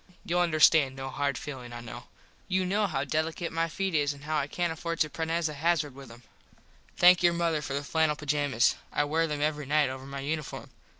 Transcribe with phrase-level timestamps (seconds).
[0.25, 2.05] Youll understand no hard feelin I know.
[2.47, 5.53] You know how delicate my feet is an how I cant afford to prennez a
[5.53, 6.23] hazard with them.
[6.97, 8.73] Thank your mother for the flannel pajammas.
[8.91, 10.71] I wear them every night over my uniform.